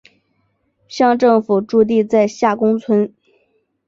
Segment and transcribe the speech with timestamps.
[0.87, 3.13] 乡政府驻地在下宫村。